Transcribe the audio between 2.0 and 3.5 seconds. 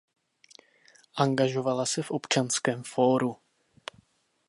v Občanském fóru.